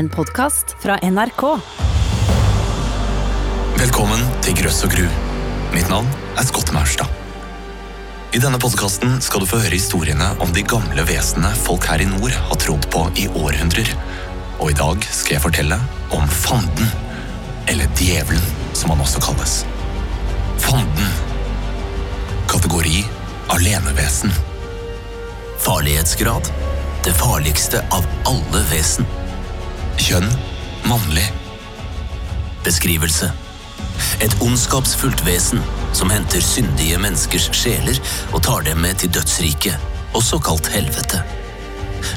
[0.00, 1.42] En podkast fra NRK.
[3.76, 5.02] Velkommen til Grøss og gru.
[5.74, 6.08] Mitt navn
[6.40, 7.10] er Scott Maurstad.
[8.32, 12.08] I denne podkasten skal du få høre historiene om de gamle vesenene folk her i
[12.08, 13.92] nord har trodd på i århundrer.
[14.62, 15.76] Og i dag skal jeg fortelle
[16.16, 16.88] om Fanden.
[17.68, 19.58] Eller Djevelen, som han også kalles.
[20.64, 21.12] Fanden.
[22.48, 23.04] Kategori
[23.52, 24.32] alenevesen.
[25.60, 26.48] Farlighetsgrad
[27.04, 29.06] det farligste av alle vesen.
[30.00, 30.28] Kjønn
[30.88, 31.28] mannlig.
[32.64, 33.30] Beskrivelse
[34.20, 35.62] et ondskapsfullt vesen
[35.96, 37.98] som henter syndige menneskers sjeler
[38.34, 39.76] og tar dem med til dødsriket,
[40.16, 41.22] også kalt helvete.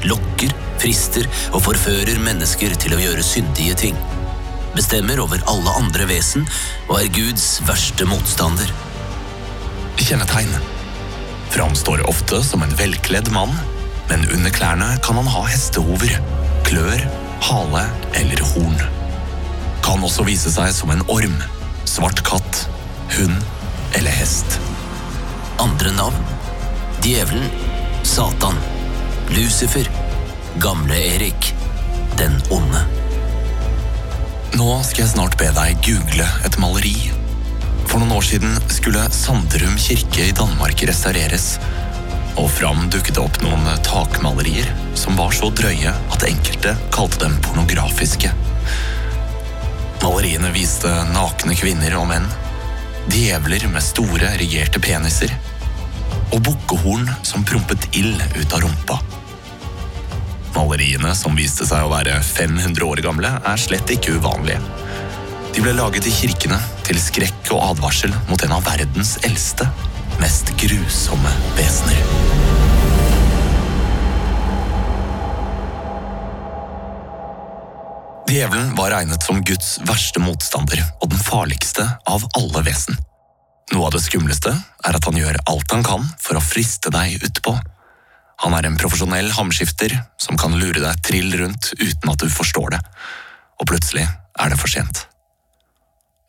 [0.08, 0.52] Lokker,
[0.82, 4.00] frister og forfører mennesker til å gjøre syndige ting.
[4.76, 6.48] Bestemmer over alle andre vesen
[6.90, 8.72] og er Guds verste motstander.
[10.04, 10.52] Kjennetegn.
[11.54, 13.54] Framstår ofte som en velkledd mann,
[14.10, 16.18] men under klærne kan han ha hestehover,
[16.68, 17.06] klør,
[17.44, 18.80] hale eller horn.
[19.84, 21.36] Kan også vise seg som en orm,
[21.90, 22.66] svart katt,
[23.18, 23.36] hund
[23.98, 24.60] eller hest.
[25.62, 26.24] Andre navn
[27.04, 27.50] Djevelen,
[28.08, 28.56] Satan,
[29.36, 29.90] Lucifer,
[30.64, 31.50] Gamle Erik,
[32.18, 32.80] Den onde.
[34.54, 36.96] Nå skal jeg snart be deg google et maleri.
[37.90, 41.58] For noen år siden skulle Sanderum kirke i Danmark restaureres.
[42.42, 47.38] Og fram dukket det opp noen takmalerier som var så drøye at enkelte kalte dem
[47.46, 48.32] pornografiske.
[50.04, 52.26] Maleriene viste nakne kvinner og menn,
[53.12, 55.32] djevler med store, erigerte peniser
[56.34, 58.98] og bukkehorn som prompet ild ut av rumpa.
[60.54, 64.62] Maleriene, som viste seg å være 500 år gamle, er slett ikke uvanlige.
[65.54, 69.68] De ble laget i kirkene til skrekk og advarsel mot en av verdens eldste,
[70.24, 71.98] mest grusomme vesener.
[78.30, 82.96] Djevelen var regnet som Guds verste motstander og den farligste av alle vesen.
[83.74, 87.20] Noe av det skumleste er at han gjør alt han kan for å friste deg
[87.20, 87.58] utpå.
[88.48, 92.78] Han er en profesjonell hamskifter som kan lure deg trill rundt uten at du forstår
[92.78, 92.86] det,
[93.60, 95.10] og plutselig er det for sent.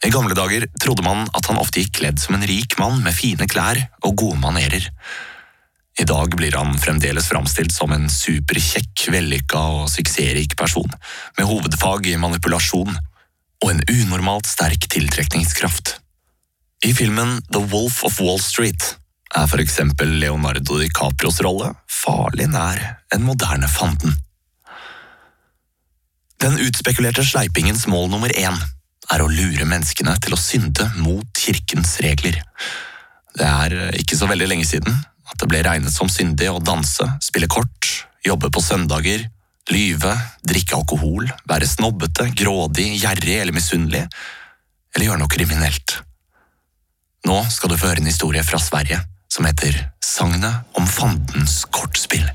[0.05, 3.17] I gamle dager trodde man at han ofte gikk kledd som en rik mann med
[3.17, 4.91] fine klær og gode manerer.
[5.95, 10.91] I dag blir han fremdeles framstilt som en superkjekk, vellykka og suksessrik person,
[11.39, 12.91] med hovedfag i manipulasjon
[13.63, 16.01] og en unormalt sterk tiltrekningskraft.
[16.85, 18.97] I filmen The Wolf of Wall Street
[19.35, 22.83] er for eksempel Leonardo DiCaprios rolle farlig nær
[23.15, 24.19] en moderne fanden.
[26.43, 28.59] Den utspekulerte sleipingens mål nummer én
[29.13, 32.41] er å lure menneskene til å synde mot kirkens regler.
[33.35, 37.07] Det er ikke så veldig lenge siden at det ble regnet som syndig å danse,
[37.25, 37.89] spille kort,
[38.25, 39.27] jobbe på søndager,
[39.73, 40.13] lyve,
[40.45, 44.05] drikke alkohol, være snobbete, grådig, gjerrig eller misunnelig,
[44.95, 45.99] eller gjøre noe kriminelt.
[47.25, 49.01] Nå skal du få høre en historie fra Sverige
[49.33, 52.27] som heter Sagnet om fandens kortspill.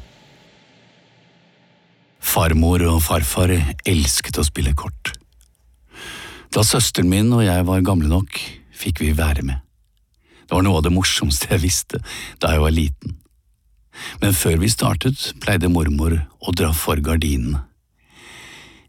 [2.20, 3.54] Farmor og farfar
[3.88, 5.14] elsket å spille kort.
[6.50, 8.40] Da søsteren min og jeg var gamle nok,
[8.74, 9.62] fikk vi være med.
[10.50, 12.00] Det var noe av det morsomste jeg visste
[12.42, 13.18] da jeg var liten.
[14.22, 17.62] Men før vi startet, pleide mormor å dra for gardinene.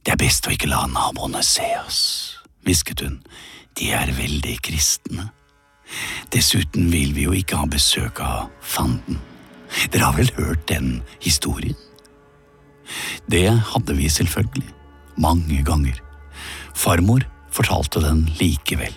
[0.01, 2.01] Det er best å ikke la naboene se oss,
[2.65, 3.19] hvisket hun,
[3.77, 5.27] de er veldig kristne.
[6.33, 9.19] Dessuten vil vi jo ikke ha besøk av fanden.
[9.93, 11.77] Dere har vel hørt den historien?
[13.31, 14.73] Det hadde vi selvfølgelig,
[15.21, 16.01] mange ganger.
[16.73, 18.95] Farmor fortalte den likevel.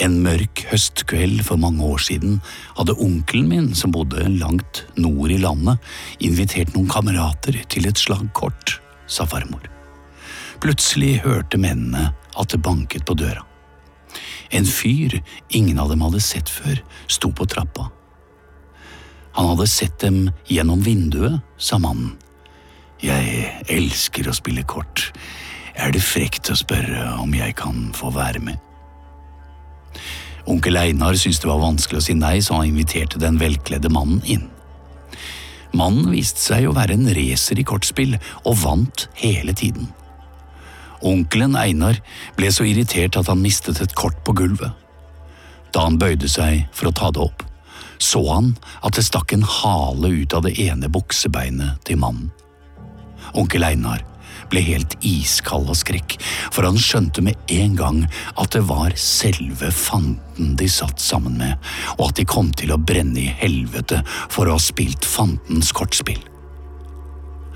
[0.00, 2.38] En mørk høstkveld for mange år siden
[2.78, 5.76] hadde onkelen min, som bodde langt nord i landet,
[6.24, 9.68] invitert noen kamerater til et slagkort, sa farmor.
[10.62, 13.44] Plutselig hørte mennene at det banket på døra.
[14.52, 15.18] En fyr
[15.52, 17.90] ingen av dem hadde sett før, sto på trappa.
[19.36, 22.16] Han hadde sett dem gjennom vinduet, sa mannen.
[23.02, 25.08] Jeg elsker å spille kort.
[25.74, 28.58] Er det frekt å spørre om jeg kan få være med?
[30.50, 34.20] Onkel Einar syntes det var vanskelig å si nei, så han inviterte den velkledde mannen
[34.26, 34.48] inn.
[35.72, 39.88] Mannen viste seg å være en racer i kortspill, og vant hele tiden.
[41.02, 41.98] Onkelen Einar
[42.36, 44.70] ble så irritert at han mistet et kort på gulvet.
[45.72, 47.46] Da han bøyde seg for å ta det opp,
[48.02, 48.52] så han
[48.82, 52.30] at det stakk en hale ut av det ene buksebeinet til mannen.
[53.38, 54.02] Onkel Einar
[54.52, 56.18] ble helt iskald av skrekk,
[56.52, 58.02] for han skjønte med en gang
[58.36, 62.80] at det var selve fanden de satt sammen med, og at de kom til å
[62.80, 66.20] brenne i helvete for å ha spilt fandens kortspill.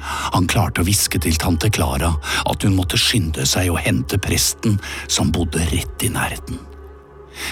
[0.07, 2.13] Han klarte å hviske til tante Klara
[2.47, 4.79] at hun måtte skynde seg å hente presten
[5.11, 6.61] som bodde rett i nærheten.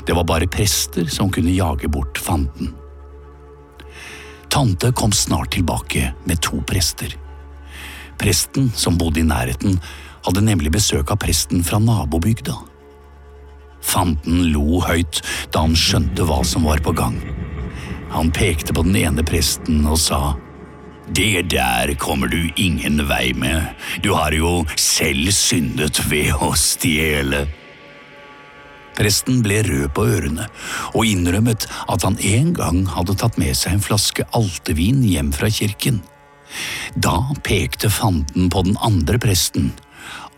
[0.07, 2.73] Det var bare prester som kunne jage bort fanden.
[4.55, 7.11] Tante kom snart tilbake med to prester.
[8.21, 9.81] Presten, som bodde i nærheten,
[10.25, 12.57] hadde nemlig besøk av presten fra nabobygda.
[13.85, 15.21] Fanten lo høyt
[15.53, 17.19] da han skjønte hva som var på gang.
[18.15, 20.23] Han pekte på den ene presten og sa
[21.15, 27.45] det der kommer du ingen vei med, du har jo selv syndet ved å stjele.
[28.95, 30.47] Presten ble rød på ørene
[30.95, 35.51] og innrømmet at han en gang hadde tatt med seg en flaske altevin hjem fra
[35.53, 36.01] kirken.
[36.95, 39.73] Da pekte fanden på den andre presten.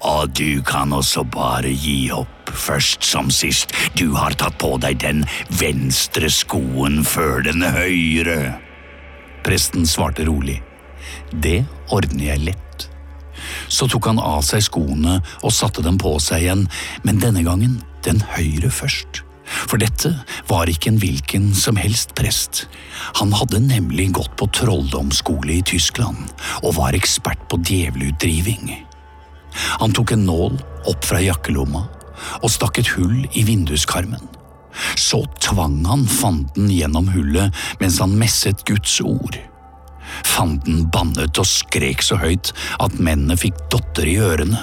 [0.07, 5.01] Og du kan også bare gi opp, først som sist, du har tatt på deg
[5.03, 5.25] den
[5.61, 8.57] venstre skoen før den høyre.
[9.47, 10.61] Presten svarte rolig.
[11.33, 12.89] Det ordner jeg lett.
[13.69, 16.67] Så tok han av seg skoene og satte dem på seg igjen,
[17.03, 19.26] men denne gangen den høyre først.
[19.47, 20.13] For dette
[20.51, 22.67] var ikke en hvilken som helst prest.
[23.21, 26.27] Han hadde nemlig gått på trolldomsskole i Tyskland
[26.63, 28.73] og var ekspert på djevelutdriving.
[29.81, 30.59] Han tok en nål
[30.91, 31.87] opp fra jakkelomma
[32.43, 34.23] og stakk et hull i vinduskarmen.
[34.97, 39.39] Så tvang han fanden gjennom hullet mens han messet Guds ord.
[40.27, 42.53] Fanden bannet og skrek så høyt
[42.83, 44.61] at mennene fikk dotter i ørene.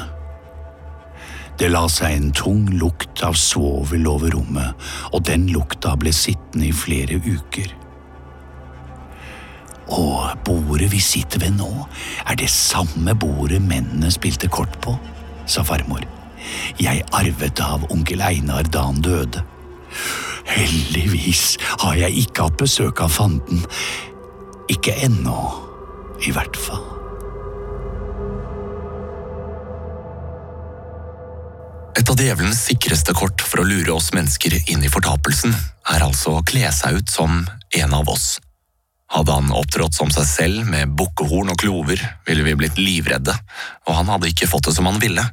[1.59, 4.73] Det la seg en tung lukt av svovel over rommet,
[5.13, 7.75] og den lukta ble sittende i flere uker.
[9.94, 11.69] Og bordet vi sitter ved nå,
[12.25, 14.95] er det samme bordet mennene spilte kort på,
[15.45, 16.05] sa farmor.
[16.79, 19.44] Jeg arvet det av onkel Einar da han døde.
[20.50, 23.63] Heldigvis har jeg ikke hatt besøk av fanden.
[24.71, 25.38] Ikke ennå,
[26.25, 26.93] i hvert fall.
[32.03, 35.53] Et av djevelens sikreste kort for å lure oss mennesker inn i fortapelsen,
[35.88, 37.38] er altså å kle seg ut som
[37.79, 38.41] en av oss.
[39.15, 43.31] Hadde han opptrådt som seg selv med bukkehorn og klover, ville vi blitt livredde,
[43.88, 45.23] og han hadde ikke fått det som han ville.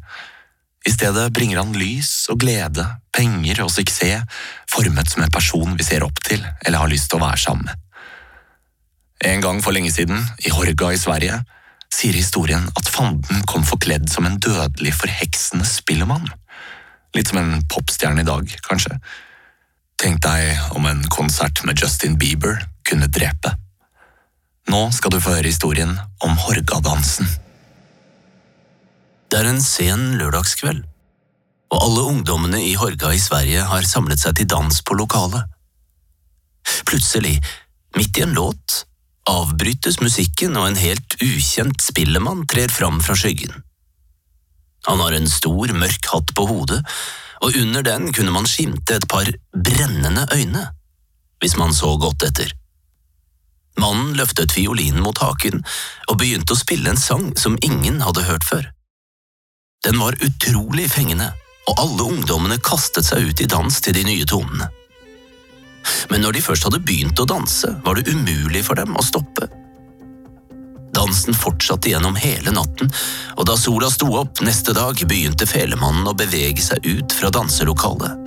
[0.87, 2.85] I stedet bringer han lys og glede,
[3.19, 4.23] penger og suksess,
[4.71, 7.67] formet som en person vi ser opp til eller har lyst til å være sammen
[7.67, 7.89] med.
[9.27, 11.43] En gang for lenge siden, i Horga i Sverige,
[11.91, 16.31] sier historien at fanden kom forkledd som en dødelig forheksende spillemann.
[17.17, 18.99] Litt som en popstjerne i dag, kanskje.
[20.01, 23.53] Tenk deg om en konsert med Justin Bieber kunne drepe.
[24.71, 27.27] Nå skal du få høre historien om Horgadansen.
[29.31, 30.83] Det er en sen lørdagskveld,
[31.71, 35.47] og alle ungdommene i Horga i Sverige har samlet seg til dans på lokalet.
[36.87, 37.37] Plutselig,
[37.97, 38.85] midt i en låt,
[39.31, 43.63] avbrytes musikken og en helt ukjent spillemann trer fram fra skyggen.
[44.89, 46.81] Han har en stor, mørk hatt på hodet,
[47.41, 50.67] og under den kunne man skimte et par brennende øyne,
[51.41, 52.53] hvis man så godt etter.
[53.81, 55.63] Mannen løftet fiolinen mot haken
[56.09, 58.67] og begynte å spille en sang som ingen hadde hørt før.
[59.85, 61.31] Den var utrolig fengende,
[61.71, 64.69] og alle ungdommene kastet seg ut i dans til de nye tonene.
[66.11, 69.49] Men når de først hadde begynt å danse, var det umulig for dem å stoppe.
[70.95, 72.91] Dansen fortsatte gjennom hele natten,
[73.37, 78.19] og da sola sto opp neste dag, begynte felemannen å bevege seg ut fra danselokalet.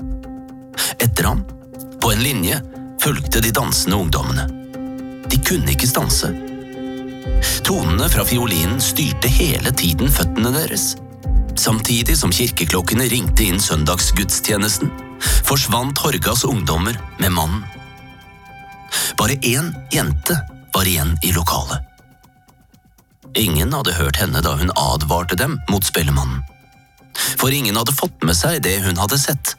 [1.03, 1.43] Etter ham,
[2.01, 2.61] på en linje,
[3.03, 4.47] fulgte de dansende ungdommene.
[5.29, 6.31] De kunne ikke stanse.
[7.63, 10.93] Tonene fra fiolinen styrte hele tiden føttene deres.
[11.59, 14.91] Samtidig som kirkeklokkene ringte inn søndagsgudstjenesten,
[15.47, 17.63] forsvant Horgas ungdommer med mannen.
[19.19, 20.37] Bare én jente
[20.73, 21.92] var igjen i lokalet.
[23.35, 26.43] Ingen hadde hørt henne da hun advarte dem mot spellemannen.
[27.37, 29.55] For ingen hadde fått med seg det hun hadde sett.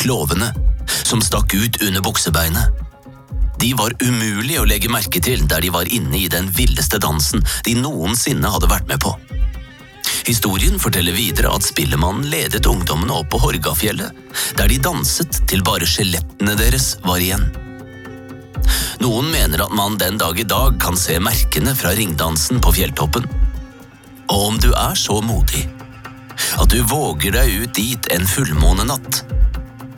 [0.00, 0.50] Klovene,
[1.04, 2.80] som stakk ut under buksebeinet.
[3.60, 7.44] De var umulig å legge merke til der de var inne i den villeste dansen
[7.64, 9.14] de noensinne hadde vært med på.
[10.24, 14.12] Historien forteller videre at spillemannen ledet ungdommene opp på Horgafjellet,
[14.56, 17.44] der de danset til bare skjelettene deres var igjen.
[19.02, 23.26] Noen mener at man den dag i dag kan se merkene fra ringdansen på fjelltoppen.
[24.30, 25.66] Og om du er så modig
[26.58, 29.22] at du våger deg ut dit en fullmånenatt,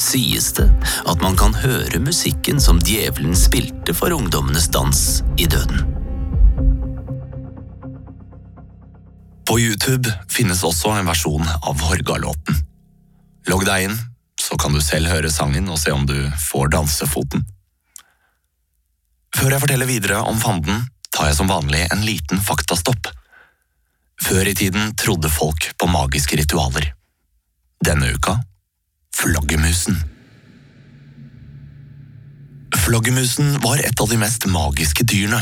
[0.03, 0.67] sies det
[1.09, 5.05] at man kan høre musikken som djevelen spilte for ungdommenes dans
[5.41, 5.85] i døden.
[9.47, 12.59] På YouTube finnes også en versjon av Horga-låten.
[13.47, 13.99] Logg deg inn,
[14.43, 16.17] så kan du selv høre sangen og se om du
[16.51, 17.47] får dansefoten.
[19.35, 23.11] Før jeg forteller videre om fanden, tar jeg som vanlig en liten faktastopp.
[24.23, 26.93] Før i tiden trodde folk på magiske ritualer.
[27.85, 28.39] Denne uka
[29.17, 29.97] flaggermusen.
[32.77, 35.41] Flaggermusen var et av de mest magiske dyrene.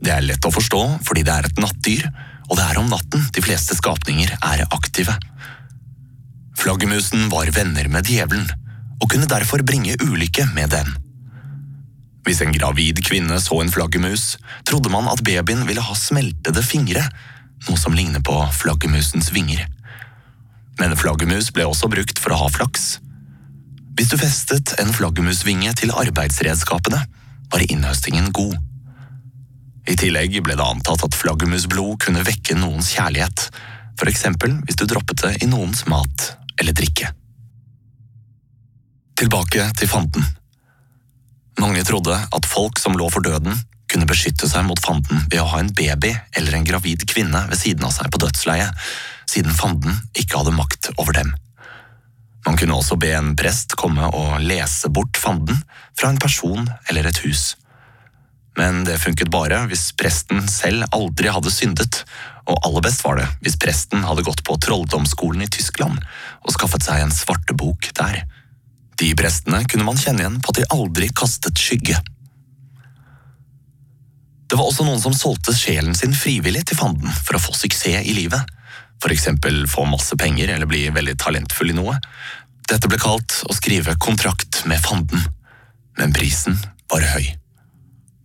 [0.00, 2.08] Det er lett å forstå fordi det er et nattdyr,
[2.50, 5.14] og det er om natten de fleste skapninger er aktive.
[6.58, 8.48] Flaggermusen var venner med djevelen,
[9.00, 10.90] og kunne derfor bringe ulykke med den.
[12.26, 14.36] Hvis en gravid kvinne så en flaggermus,
[14.68, 17.04] trodde man at babyen ville ha smeltede fingre,
[17.68, 19.66] noe som ligner på flaggermusens vinger.
[20.80, 22.98] Men flaggermus ble også brukt for å ha flaks.
[23.96, 27.02] Hvis du festet en flaggermusvinge til arbeidsredskapene,
[27.50, 28.56] var innhøstingen god.
[29.90, 33.48] I tillegg ble det antatt at flaggermusblod kunne vekke noens kjærlighet,
[33.98, 37.10] for eksempel hvis du droppet det i noens mat eller drikke.
[39.20, 40.24] Tilbake til fanden.
[41.60, 43.58] Mange trodde at folk som lå for døden,
[43.90, 47.58] kunne beskytte seg mot fanden ved å ha en baby eller en gravid kvinne ved
[47.58, 48.76] siden av seg på dødsleiet,
[49.28, 51.32] siden fanden ikke hadde makt over dem.
[52.46, 55.58] Man kunne også be en prest komme og lese bort fanden
[55.98, 57.56] fra en person eller et hus.
[58.58, 62.04] Men det funket bare hvis presten selv aldri hadde syndet,
[62.48, 66.00] og aller best var det hvis presten hadde gått på trolldomsskolen i Tyskland
[66.40, 68.24] og skaffet seg en svartebok der.
[69.00, 71.96] De prestene kunne man kjenne igjen på at de aldri kastet skygge.
[74.50, 78.02] Det var også noen som solgte sjelen sin frivillig til fanden for å få suksess
[78.04, 78.42] i livet,
[79.00, 81.94] for eksempel få masse penger eller bli veldig talentfull i noe.
[82.68, 85.22] Dette ble kalt å skrive kontrakt med fanden,
[85.96, 86.58] men prisen
[86.90, 87.30] var høy.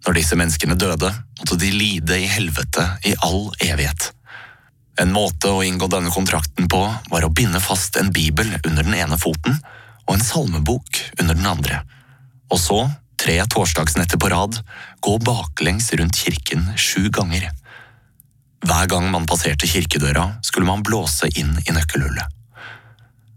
[0.05, 4.11] Når disse menneskene døde, måtte de lide i helvete i all evighet.
[5.01, 8.97] En måte å inngå denne kontrakten på var å binde fast en bibel under den
[8.97, 9.57] ene foten
[10.05, 11.81] og en salmebok under den andre,
[12.51, 12.79] og så,
[13.17, 14.59] tre torsdagsnetter på rad,
[15.01, 17.49] gå baklengs rundt kirken sju ganger.
[18.65, 22.31] Hver gang man passerte kirkedøra, skulle man blåse inn i nøkkelhullet.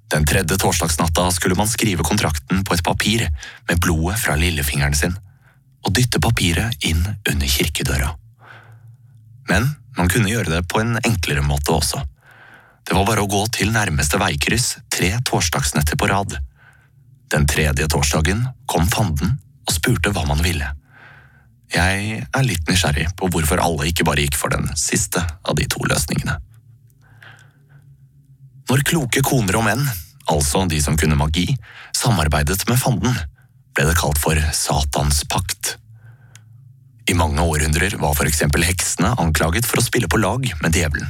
[0.09, 3.27] Den tredje torsdagsnatta skulle man skrive kontrakten på et papir
[3.69, 5.17] med blodet fra lillefingeren sin
[5.85, 8.15] og dytte papiret inn under kirkedøra.
[9.49, 12.01] Men man kunne gjøre det på en enklere måte også.
[12.89, 16.39] Det var bare å gå til nærmeste veikryss tre torsdagsnetter på rad.
[17.33, 19.37] Den tredje torsdagen kom fanden
[19.69, 20.69] og spurte hva man ville.
[21.69, 25.67] Jeg er litt nysgjerrig på hvorfor alle ikke bare gikk for den siste av de
[25.69, 26.39] to løsningene.
[28.69, 29.85] Når kloke koner og menn,
[30.29, 31.47] altså de som kunne magi,
[31.97, 33.13] samarbeidet med fanden,
[33.77, 35.77] ble det kalt for Satans pakt.
[37.09, 41.09] I mange århundrer var for eksempel heksene anklaget for å spille på lag med djevelen.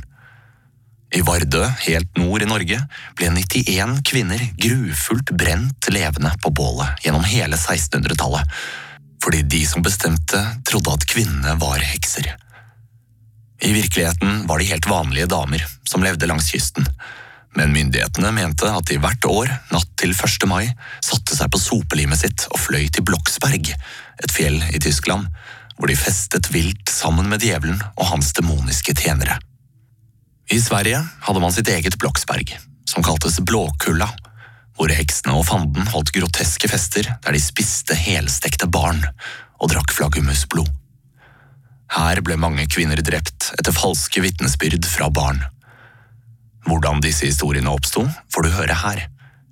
[1.14, 2.80] I Vardø, helt nord i Norge,
[3.16, 8.58] ble 91 kvinner grufullt brent levende på bålet gjennom hele 1600-tallet,
[9.24, 12.28] fordi de som bestemte, trodde at kvinnene var hekser.
[13.64, 16.86] I virkeligheten var de helt vanlige damer som levde langs kysten,
[17.56, 20.44] men myndighetene mente at de hvert år, natt til 1.
[20.46, 20.68] mai,
[21.02, 25.26] satte seg på sopelimet sitt og fløy til Bloksberg, et fjell i Tyskland,
[25.78, 29.40] hvor de festet vilt sammen med djevelen og hans demoniske tjenere.
[30.48, 32.54] I Sverige hadde man sitt eget Bloksberg,
[32.88, 34.08] som kaltes Blåkulla,
[34.78, 39.02] hvor heksene og fanden holdt groteske fester der de spiste helstekte barn
[39.58, 40.70] og drakk flaggermusblod.
[41.92, 45.42] Her ble mange kvinner drept etter falske vitnesbyrd fra barn.
[46.64, 49.04] Hvordan disse historiene oppsto, får du høre her,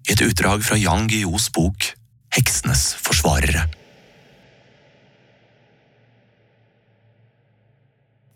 [0.09, 1.93] i et utdrag fra Yang Guillaus bok
[2.37, 3.67] Heksenes forsvarere.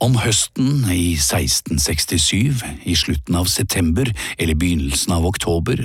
[0.00, 4.09] Om høsten i 1667, i slutten av september
[4.40, 5.83] eller begynnelsen av oktober,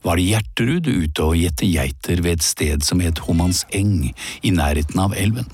[0.00, 5.02] var det Gjerterud ute og gjette geiter ved et sted som het Homanseng, i nærheten
[5.02, 5.50] av elven.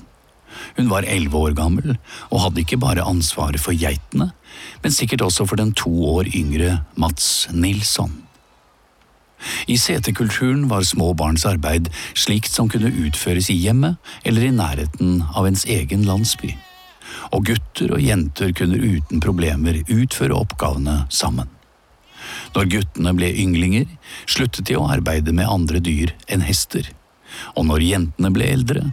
[0.77, 1.97] Hun var elleve år gammel
[2.29, 4.29] og hadde ikke bare ansvaret for geitene,
[4.79, 8.21] men sikkert også for den to år yngre Mats Nilsson.
[9.67, 15.19] I seterkulturen var små barns arbeid slikt som kunne utføres i hjemmet eller i nærheten
[15.35, 16.53] av ens egen landsby
[17.31, 21.49] og gutter og jenter kunne uten problemer utføre oppgavene sammen.
[22.55, 23.89] Når guttene ble ynglinger,
[24.25, 26.87] sluttet de å arbeide med andre dyr enn hester,
[27.55, 28.83] og når jentene ble eldre,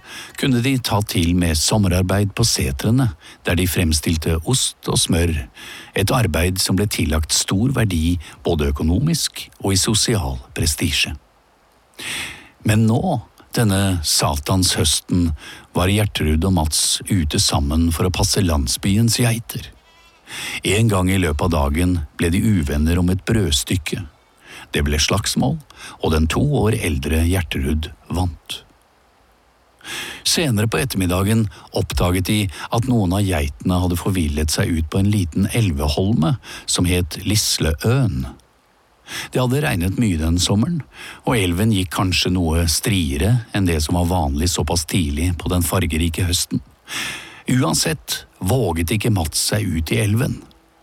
[0.40, 3.12] kunne de ta til med sommerarbeid på setrene,
[3.47, 5.35] der de fremstilte ost og smør,
[5.95, 11.14] et arbeid som ble tillagt stor verdi både økonomisk og i sosial prestisje.
[12.66, 13.02] Men nå
[13.56, 15.30] denne satanshøsten
[15.76, 19.68] var Gjertrud og Mats ute sammen for å passe landsbyens geiter.
[20.64, 24.04] En gang i løpet av dagen ble de uvenner om et brødstykke.
[24.73, 25.59] Det ble slagsmål,
[26.00, 28.62] og den to år eldre Gjertrud vant.
[30.25, 32.38] Senere på ettermiddagen oppdaget de
[32.71, 36.37] at noen av geitene hadde forvillet seg ut på en liten elveholme
[36.71, 38.30] som het Lisleøen.
[39.33, 40.81] Det hadde regnet mye den sommeren,
[41.26, 45.64] og elven gikk kanskje noe striere enn det som var vanlig såpass tidlig på den
[45.66, 46.62] fargerike høsten.
[47.52, 50.40] Uansett våget ikke Mats seg ut i elven,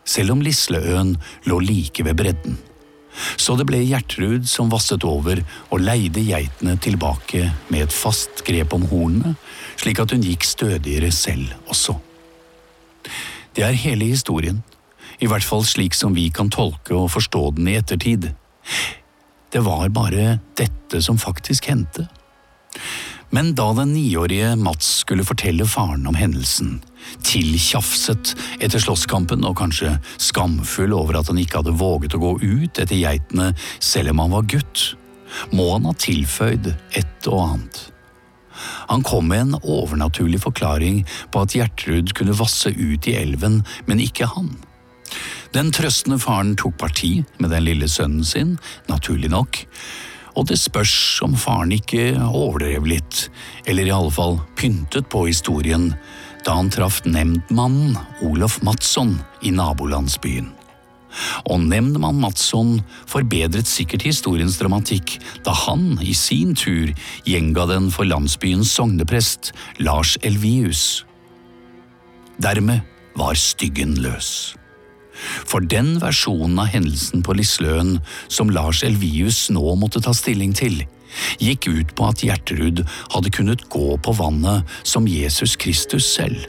[0.07, 1.15] selv om Lisleøen
[1.47, 2.57] lå like ved bredden.
[3.35, 8.73] Så det ble Gjertrud som vasset over og leide geitene tilbake med et fast grep
[8.77, 9.35] om hornene,
[9.79, 11.97] slik at hun gikk stødigere selv også.
[13.55, 14.61] Det er hele historien,
[15.19, 18.31] i hvert fall slik som vi kan tolke og forstå den i ettertid.
[19.49, 22.07] Det var bare dette som faktisk hendte.
[23.29, 26.79] Men da den niårige Mats skulle fortelle faren om hendelsen,
[27.25, 32.81] tiltjafset etter slåsskampen og kanskje skamfull over at han ikke hadde våget å gå ut
[32.81, 34.85] etter geitene selv om han var gutt,
[35.53, 37.83] må han ha tilføyd et og annet.
[38.89, 44.01] Han kom med en overnaturlig forklaring på at Gjertrud kunne vasse ut i elven, men
[44.03, 44.49] ikke han.
[45.55, 48.57] Den trøstende faren tok parti med den lille sønnen sin,
[48.89, 49.63] naturlig nok,
[50.37, 50.93] og det spørs
[51.25, 53.25] om faren ikke overdrev litt,
[53.65, 55.89] eller i alle fall pyntet på historien,
[56.45, 60.53] da han traff nemndmannen Olof Madsson i nabolandsbyen.
[61.49, 62.77] Og nemndmann Madsson
[63.09, 66.93] forbedret sikkert historiens dramatikk da han i sin tur
[67.25, 69.51] gjenga den for landsbyens sogneprest
[69.81, 71.03] Lars Elvius.
[72.37, 72.85] Dermed
[73.17, 74.58] var styggen løs.
[75.19, 77.97] For den versjonen av hendelsen på Lisløen
[78.27, 80.81] som Lars Elvius nå måtte ta stilling til,
[81.41, 82.83] gikk ut på at Gjertrud
[83.13, 86.45] hadde kunnet gå på vannet som Jesus Kristus selv.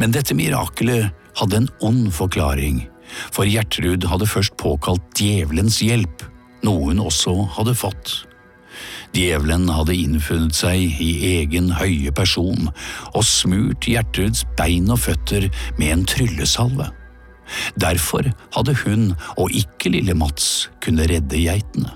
[0.00, 2.86] Men dette mirakelet hadde en ond forklaring,
[3.34, 6.24] for Gjertrud hadde først påkalt djevelens hjelp,
[6.66, 8.14] noe hun også hadde fått.
[9.16, 12.68] Djevelen hadde innfunnet seg i egen høye person
[13.14, 16.90] og smurt Gjertruds bein og føtter med en tryllesalve.
[17.80, 21.92] Derfor hadde hun og ikke lille Mats kunne redde geitene.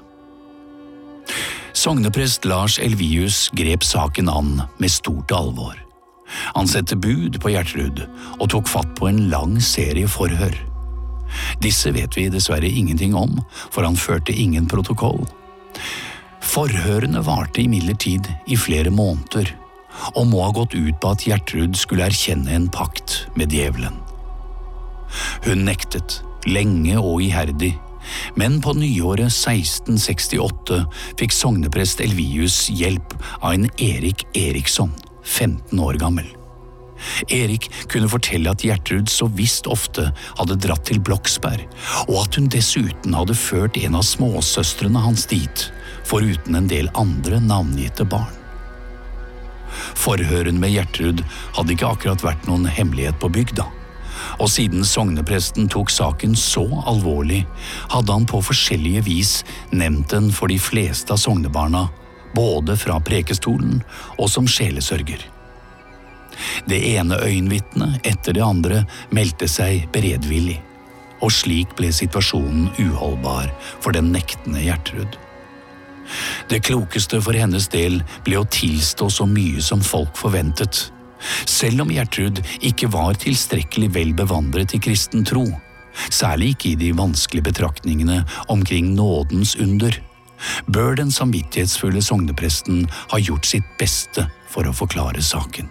[1.76, 5.78] Sogneprest Lars Elvius grep saken an med stort alvor.
[6.54, 8.02] Han sette bud på Gjertrud
[8.38, 10.54] og tok fatt på en lang serie forhør.
[11.62, 13.38] Disse vet vi dessverre ingenting om,
[13.70, 15.22] for han førte ingen protokoll.
[16.50, 19.52] Forhørene varte imidlertid i flere måneder,
[20.16, 23.99] og må ha gått ut på at Gjertrud skulle erkjenne en pakt med djevelen.
[25.44, 27.74] Hun nektet, lenge og iherdig,
[28.34, 30.82] men på nyåret 1668
[31.20, 34.92] fikk sogneprest Elvius hjelp av en Erik Eriksson,
[35.24, 36.28] 15 år gammel.
[37.32, 41.64] Erik kunne fortelle at Gjertrud så visst ofte hadde dratt til Bloksberg,
[42.08, 45.66] og at hun dessuten hadde ført en av småsøstrene hans dit,
[46.04, 48.36] foruten en del andre navngitte barn.
[49.96, 51.24] Forhøren med Gjertrud
[51.56, 53.70] hadde ikke akkurat vært noen hemmelighet på bygda
[54.40, 57.42] og siden sognepresten tok saken så alvorlig,
[57.92, 59.32] hadde han på forskjellige vis
[59.70, 61.88] nevnt den for de fleste av sognebarna,
[62.34, 63.82] både fra prekestolen
[64.16, 65.26] og som sjelesørger.
[66.64, 70.60] Det ene øyenvitnet etter det andre meldte seg beredvillig,
[71.20, 73.50] og slik ble situasjonen uholdbar
[73.80, 75.18] for den nektende Gjertrud.
[76.50, 80.88] Det klokeste for hennes del ble å tilstå så mye som folk forventet,
[81.46, 85.46] selv om Gjertrud ikke var tilstrekkelig vel bevandret i kristen tro,
[86.10, 89.96] særlig ikke i de vanskelige betraktningene omkring nådens under,
[90.66, 95.68] bør den samvittighetsfulle sognepresten ha gjort sitt beste for å forklare saken.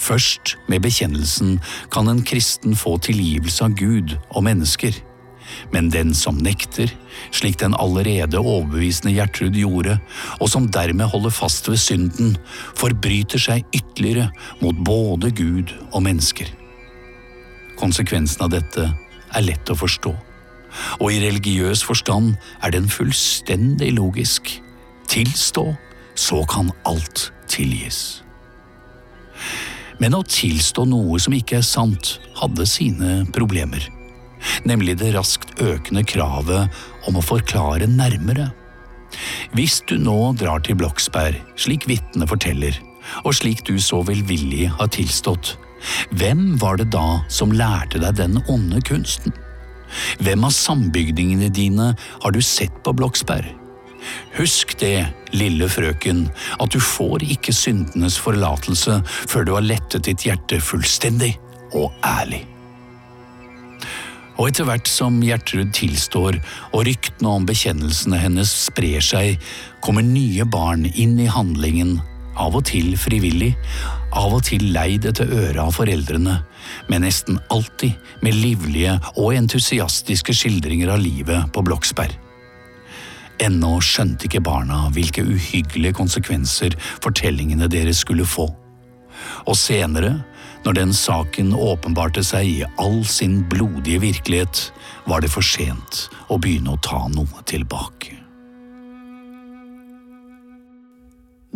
[0.00, 1.58] Først med bekjennelsen
[1.92, 4.94] kan en kristen få tilgivelse av Gud og mennesker
[5.72, 6.90] men den som nekter,
[7.34, 9.98] slik den allerede overbevisende Gjertrud gjorde,
[10.40, 12.36] og som dermed holder fast ved synden,
[12.78, 14.30] forbryter seg ytterligere
[14.62, 16.50] mot både Gud og mennesker.
[17.80, 20.12] Konsekvensen av dette er lett å forstå,
[21.00, 24.52] og i religiøs forstand er den fullstendig logisk.
[25.08, 25.70] Tilstå,
[26.16, 28.22] så kan alt tilgis.
[30.00, 33.86] Men å tilstå noe som ikke er sant, hadde sine problemer
[34.68, 36.70] nemlig det raskt økende kravet
[37.08, 38.50] om å forklare nærmere.
[39.56, 42.76] Hvis du nå drar til Bloksberg, slik vitnet forteller,
[43.24, 45.54] og slik du så velvillig har tilstått,
[46.18, 49.34] hvem var det da som lærte deg den onde kunsten?
[50.18, 53.52] Hvem av sambygdingene dine har du sett på Bloksberg?
[54.36, 56.26] Husk det, lille frøken,
[56.62, 61.34] at du får ikke syndenes forlatelse før du har lettet ditt hjerte fullstendig
[61.74, 62.44] og ærlig
[64.36, 66.36] og etter hvert som Gjertrud tilstår
[66.72, 69.40] og ryktene om bekjennelsene hennes sprer seg,
[69.84, 71.96] kommer nye barn inn i handlingen,
[72.36, 73.54] av og til frivillig,
[74.12, 76.36] av og til leid etter øret av foreldrene,
[76.90, 82.12] men nesten alltid med livlige og entusiastiske skildringer av livet på Bloksberg.
[83.40, 88.48] Ennå skjønte ikke barna hvilke uhyggelige konsekvenser fortellingene deres skulle få.
[89.48, 90.14] Og senere,
[90.66, 94.72] når den saken åpenbarte seg i all sin blodige virkelighet,
[95.06, 98.16] var det for sent å begynne å ta noe tilbake.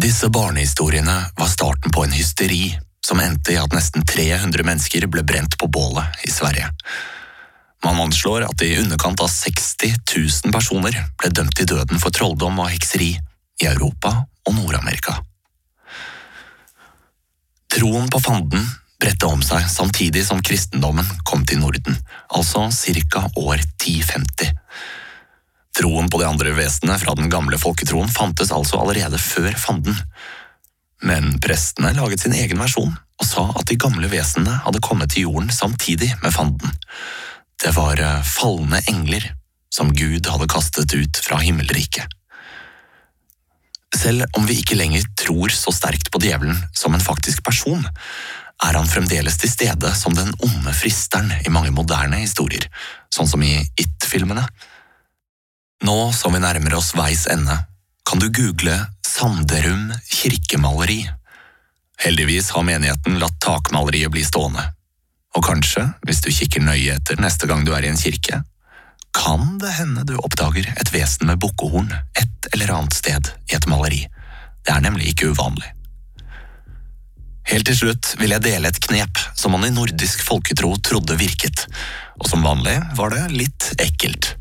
[0.00, 2.70] Disse barnehistoriene var starten på en hysteri
[3.04, 6.70] som endte i at nesten 300 mennesker ble brent på bålet i Sverige.
[7.84, 12.62] Man anslår at i underkant av 60 000 personer ble dømt til døden for trolldom
[12.62, 14.14] og hekseri i Europa
[14.46, 15.16] og Nord-Amerika.
[17.70, 18.64] Troen på fanden
[19.00, 21.96] bredte om seg samtidig som kristendommen kom til Norden,
[22.28, 23.24] altså ca.
[23.36, 24.52] år 1050.
[25.80, 29.96] Troen på de andre vesenene fra den gamle folketroen fantes altså allerede før fanden.
[31.06, 35.28] Men prestene laget sin egen versjon og sa at de gamle vesenene hadde kommet til
[35.28, 36.72] jorden samtidig med fanden.
[37.60, 39.30] Det var eh, falne engler
[39.72, 42.08] som Gud hadde kastet ut fra himmelriket.
[43.96, 47.82] Selv om vi ikke lenger tror så sterkt på djevelen som en faktisk person,
[48.64, 52.66] er han fremdeles til stede som den onde fristeren i mange moderne historier,
[53.14, 54.44] sånn som i It-filmene.
[55.86, 57.56] Nå som vi nærmer oss veis ende,
[58.04, 61.06] kan du google Sanderum kirkemaleri.
[62.04, 64.62] Heldigvis har menigheten latt takmaleriet bli stående.
[65.36, 68.42] Og kanskje, hvis du kikker nøye etter neste gang du er i en kirke,
[69.16, 73.66] kan det hende du oppdager et vesen med bukkehorn et eller annet sted i et
[73.70, 74.04] maleri.
[74.66, 75.72] Det er nemlig ikke uvanlig.
[77.50, 81.64] Helt til slutt vil jeg dele et knep som man i nordisk folketro trodde virket,
[82.20, 84.36] og som vanlig var det litt ekkelt.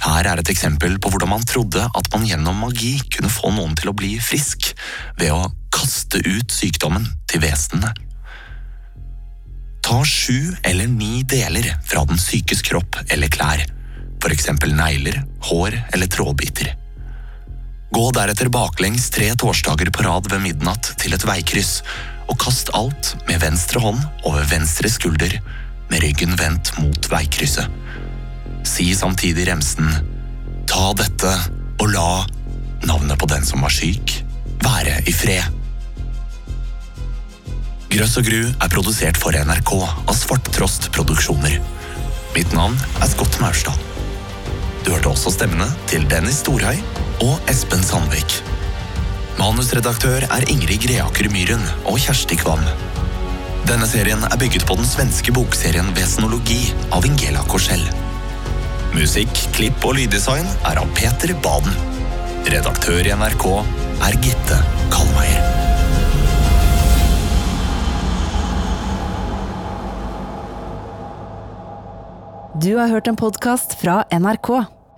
[0.00, 3.74] Her er et eksempel på hvordan man trodde at man gjennom magi kunne få noen
[3.76, 4.70] til å bli frisk,
[5.18, 7.90] ved å kaste ut sykdommen til vesenene.
[9.84, 13.64] Ta sju eller ni deler fra den sykes kropp eller klær,
[14.22, 15.18] for eksempel negler,
[15.50, 16.76] hår eller trådbiter.
[17.90, 21.80] Gå deretter baklengs tre torsdager på rad ved midnatt til et veikryss,
[22.30, 25.40] og kast alt med venstre hånd over venstre skulder,
[25.90, 27.66] med ryggen vendt mot veikrysset.
[28.66, 29.88] Si samtidig remsen
[30.70, 31.30] Ta dette
[31.82, 32.20] og la
[32.86, 34.12] navnet på den som var syk,
[34.62, 35.56] være i fred.
[37.90, 41.58] Grøss og gru er produsert for NRK av Svarttrost Produksjoner.
[42.36, 43.74] Mitt navn er Scott Maurstad.
[44.84, 46.78] Du hørte også stemmene til Dennis Storhøy
[47.26, 48.38] og Espen Sandvik.
[49.38, 52.62] Manusredaktør er Ingrid Greaker Myhren og Kjersti Kvam.
[53.68, 56.58] Denne serien er bygget på den svenske bokserien Vesenologi
[56.96, 57.84] av Ingela Korsell.
[58.96, 61.76] Musikk, klipp og lyddesign er av Peter Baden.
[62.50, 63.46] Redaktør i NRK
[64.08, 64.58] er Gitte
[64.90, 65.46] Kalmeier.
[72.60, 74.79] Du har hørt en podkast fra NRK.